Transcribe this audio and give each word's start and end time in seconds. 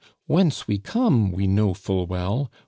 Whence 0.25 0.67
we 0.67 0.79
come 0.79 1.31
we 1.31 1.45
know 1.45 1.75
full 1.75 2.07
well. 2.07 2.49